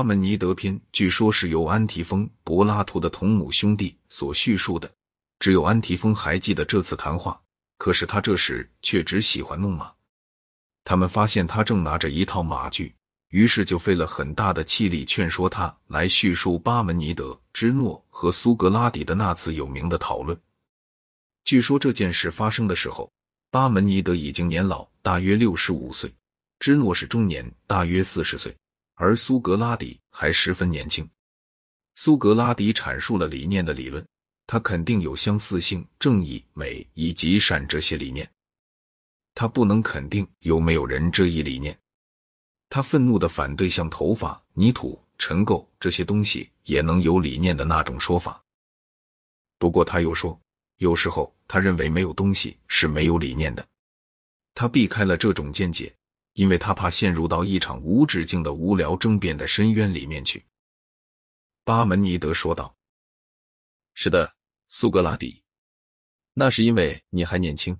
[0.00, 4.90] 巴门尼德篇据说是由安提丰、柏拉图的同母兄弟所叙述的，
[5.38, 7.38] 只有安提丰还记得这次谈话。
[7.76, 9.92] 可是他这时却只喜欢弄马。
[10.84, 12.94] 他们发现他正拿着一套马具，
[13.28, 20.34] 于是就费了很大的气力劝说他来叙述巴门尼德、芝诺和苏格拉底的那次有名的讨论。
[21.44, 23.12] 据说这件事发生的时候，
[23.50, 26.08] 巴门尼德已经年老，大约六十五岁；
[26.58, 28.56] 芝诺是中年，大约四十岁。
[29.00, 31.08] 而苏格拉底还十分年轻。
[31.94, 34.06] 苏格拉底阐述了理念的理论，
[34.46, 38.30] 他肯定有相似性、正义、美以及善这些理念。
[39.34, 41.74] 他不能肯定有没有人这一理念。
[42.68, 48.38] 他愤怒的反对像头发、泥土、尘垢这些东西也能有理念的那种说法。
[49.58, 50.38] 不过他又说，
[50.76, 53.66] 有时候他认为没有东西是没有理念的。
[54.52, 55.90] 他避开了这种见解。
[56.40, 60.46] 因为他怕陷入到一场无止境的无聊争辩的深渊里面去，
[61.64, 62.74] 巴门尼德说道
[63.92, 64.34] ：“是的，
[64.66, 65.44] 苏格拉底，
[66.32, 67.78] 那是因为你还年轻。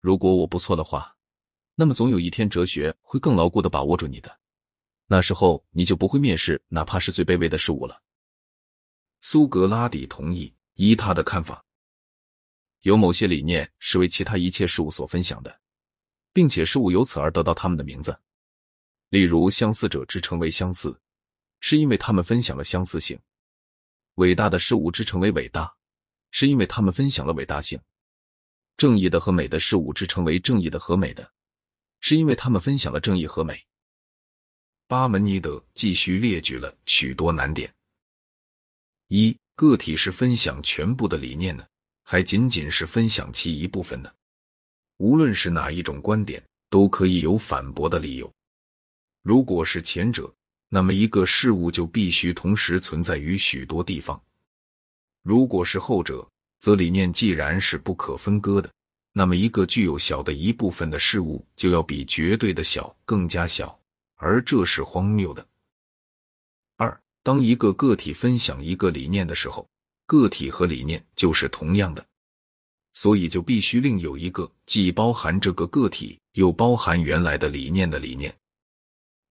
[0.00, 1.14] 如果我不错的话，
[1.74, 4.40] 那么总有一天哲学会更牢固的把握住你的，
[5.06, 8.02] 那时候你就不会蔑视哪怕是最卑微的事物了。”
[9.20, 11.62] 苏格拉底同意，依他的看法，
[12.80, 15.60] 有某些理念是为其他一切事物所分享的。
[16.38, 18.16] 并且事物由此而得到他们的名字，
[19.08, 20.96] 例如相似者之称为相似，
[21.58, 23.18] 是因为他们分享了相似性；
[24.14, 25.74] 伟大的事物之称为伟大，
[26.30, 27.76] 是因为他们分享了伟大性；
[28.76, 31.28] 正义的和美的事物之称为正义的和美的，
[31.98, 33.60] 是因为他们分享了正义和美。
[34.86, 37.74] 巴门尼德继续列举了许多难点：
[39.08, 41.66] 一、个体是分享全部的理念呢，
[42.04, 44.14] 还仅仅是分享其一部分呢？
[44.98, 48.30] 无论是哪一种观点，都可以有反驳的理由。
[49.22, 50.32] 如果是前者，
[50.68, 54.20] 那么一个事物就必须同时存在于许多地方；
[55.22, 56.28] 如果是后者，
[56.60, 58.70] 则理念既然是不可分割的，
[59.12, 63.78] 那么一个具有小的一部分的事物就要比绝对的小更加小，
[64.16, 65.46] 而这是荒谬的。
[66.76, 69.68] 二，当一个个体分享一个理念的时候，
[70.06, 72.04] 个体和理念就是同样的。
[72.98, 78.36] 所以就必须另有一个既包含这个个体又包含原来的理念的理念，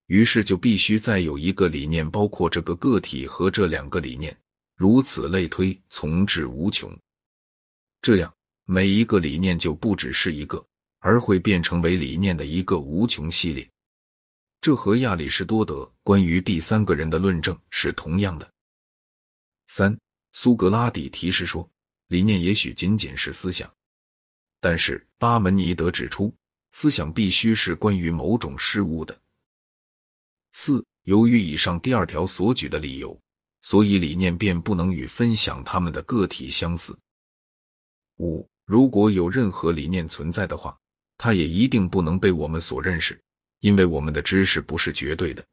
[0.05, 4.33] 于是就必须再有一个理念包括这个个体和这两个理念，
[4.77, 6.97] 如此类推，从至无穷。
[8.01, 8.33] 这样
[8.63, 10.65] 每一个理念就不只是一个，
[10.99, 13.69] 而会变成为理念的一个无穷系列。
[14.61, 18.49] 这和亚里士多德关于第三个人的论证是同样的。
[19.67, 19.99] 三，
[20.31, 21.69] 苏格拉底提示说。
[22.07, 23.71] 理念也许仅仅是思想，
[24.59, 26.33] 但是巴门尼德指出，
[26.71, 29.17] 思想必须是关于某种事物的。
[30.53, 33.19] 四，由于以上第二条所举的理由，
[33.61, 36.97] 所以理念便不能与分享他们的个体相似。
[38.17, 40.77] 五，如果有任何理念存在的话，
[41.17, 43.19] 它也一定不能被我们所认识，
[43.59, 45.45] 因为我们的知识不是绝对的。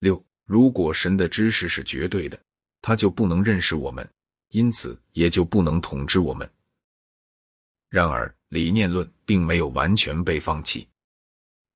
[0.00, 2.38] 六，如果神的知识是绝对的，
[2.82, 4.08] 他就不能认识我们。
[4.50, 6.48] 因此，也就不能统治我们。
[7.88, 10.86] 然而，理念论并没有完全被放弃。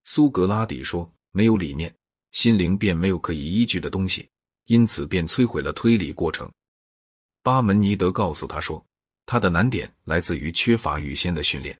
[0.04, 1.94] 苏格拉底说：“没有理念，
[2.32, 4.28] 心灵便没有可以依据的东西，
[4.66, 6.50] 因此便摧毁了推理过程。”
[7.42, 8.84] 巴门尼德告诉他说
[9.26, 11.78] ：“他的难点来自于缺乏预先的训练，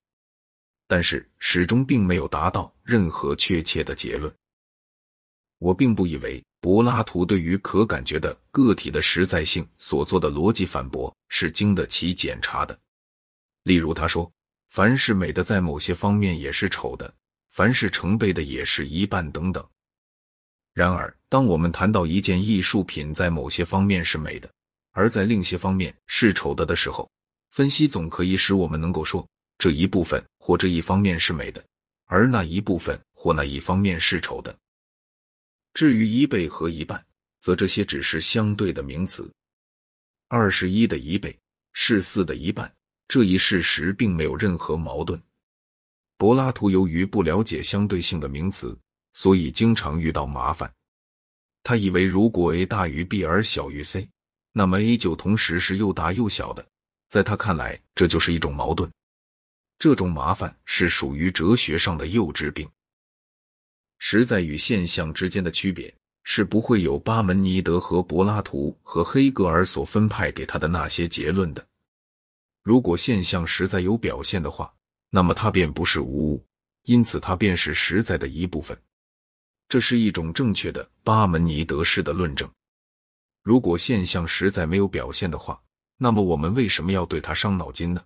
[0.87, 4.33] 但是始终并没有达到任何确切的结论。”
[5.59, 6.43] 我并不以为。
[6.61, 12.75] 柏拉图对于可感觉的个体的实在性所做的逻辑反驳是经得起检查的。
[13.65, 14.33] 例如，他说
[14.73, 17.07] ：“凡是美的，在某些方面也是丑的；
[17.51, 19.63] 凡是成倍的，也是一半等等。”
[20.73, 24.51] 然而，当我们谈到一件艺术品在某些方面是美的，
[24.93, 27.07] 而在另些方面是丑的的时候，
[27.51, 31.63] 分析总可以使我们能够说这一部分或这一方面是美的，
[32.07, 34.57] 而那一部分或那一方面是丑的。
[35.75, 37.05] 至于一倍和一半，
[37.41, 39.31] 则这些只是相对的名词。
[40.29, 41.37] 二十一的一倍
[41.73, 42.73] 是四的一半，
[43.09, 45.21] 这一事实并没有任何矛盾。
[46.17, 48.79] 柏拉图由于不了解相对性的名词，
[49.15, 50.73] 所以经常遇到麻烦。
[51.65, 54.09] 他以为如果 a 大于 b 而小于 c，
[54.53, 56.65] 那么 a 就同时是又大又小的。
[57.09, 58.89] 在他看来，这就是一种矛盾。
[59.79, 62.69] 这种麻烦是属于哲学上的幼稚病。
[63.99, 71.67] 实在与现象之间的区别是不会有巴门尼德和柏拉图和黑格尔所分派给他的那些结论的。
[72.63, 74.73] 如果现象实在有表现的话，
[75.11, 76.47] 那么它便不是无物，
[76.85, 78.77] 因此它便是实在的一部分。
[79.69, 82.51] 这是一种正确的巴门尼德式的论证。
[83.43, 85.63] 如果现象实在没有表现的话，
[85.99, 88.03] 那么我们为什么要对它伤脑筋呢？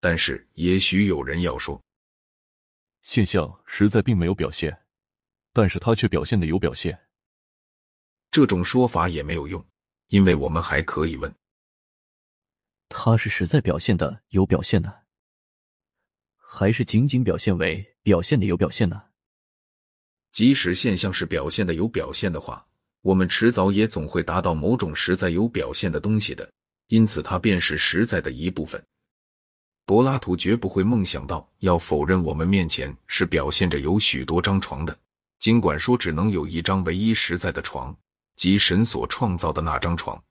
[0.00, 1.80] 但是，也许有人要说，
[3.02, 4.81] 现象实在并没有表现，
[5.52, 6.98] 但是他却表现的有表现。
[8.30, 9.64] 这种说法也没有用，
[10.08, 11.32] 因为我们还可以问：
[12.88, 14.92] 他是实在表现的有表现呢，
[16.36, 19.02] 还是仅仅表现为表现的有表现呢？
[20.30, 22.66] 即使现象是表现的有表现的话，
[23.02, 26.50] 我们迟早也总会达到某种实在有表现的东西的，
[26.86, 28.82] 因此它便是实在的一部分。
[29.84, 34.98] 柏拉图绝不会梦想到要否认我们面前是表现着有许多张床的，
[35.42, 37.92] 尽管说只能有一张唯一实在的床，
[38.36, 40.22] 即神所创造的那张床。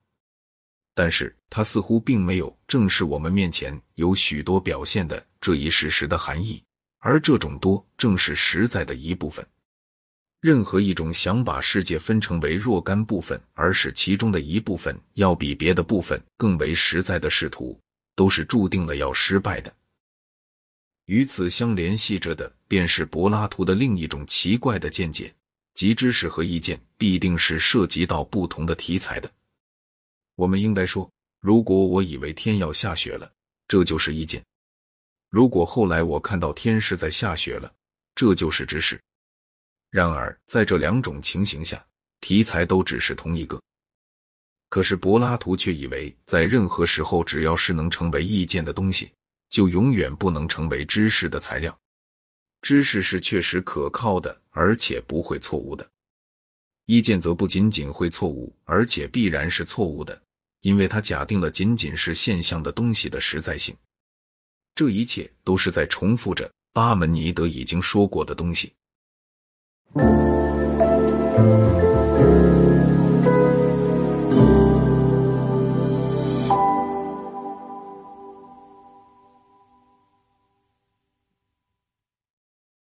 [0.95, 6.63] 但是他似乎并没有正视我们面前有许多表现的这一事实的含义，
[6.99, 9.45] 而这种多正是实在的一部分。
[10.39, 17.77] 任何一种想把世界分成为若干部分，而使其中的一部分要比别的部分更为实在的试图。
[18.13, 19.73] 都是注定了要失败的。
[21.05, 25.33] 与此相联系着的，便是柏拉图的另一种奇怪的见解，
[25.73, 29.29] 即知识和意见必定是涉及到不同的题材的。
[30.35, 31.09] 我们应该说，
[31.39, 33.31] 如果我以为天要下雪了，
[33.67, 34.41] 这就是意见；
[35.29, 37.73] 如果后来我看到天是在下雪了，
[38.15, 38.99] 这就是知识。
[39.89, 41.85] 然而，在这两种情形下，
[42.21, 43.61] 题材都只是同一个。
[44.69, 49.11] 可是柏拉图却以为，在任何时候，只要是能成为意见的东西，
[49.51, 51.77] 就永远不能成为知识的材料。
[52.63, 55.85] 知识是确实可靠的，而且不会错误的；
[56.85, 60.19] 意见则不仅仅会错误，而且必然是错误的，
[60.61, 63.75] 因为它假定了仅仅是现象的东西的实在性。
[64.73, 68.73] 这一切都是在重复着巴门尼德已经说过的东西。